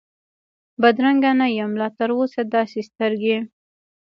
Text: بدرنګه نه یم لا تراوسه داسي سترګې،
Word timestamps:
بدرنګه 0.81 1.31
نه 1.39 1.47
یم 1.57 1.71
لا 1.79 1.87
تراوسه 1.97 2.41
داسي 2.53 2.81
سترګې، 2.89 3.37